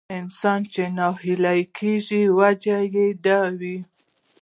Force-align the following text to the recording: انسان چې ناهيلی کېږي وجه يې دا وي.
انسان 0.17 0.59
چې 0.73 0.83
ناهيلی 0.97 1.61
کېږي 1.77 2.23
وجه 2.37 2.77
يې 2.93 3.07
دا 3.25 3.41
وي. 3.59 3.77